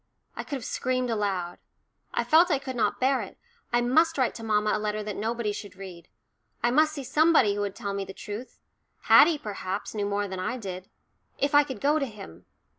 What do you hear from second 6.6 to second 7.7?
I must see somebody who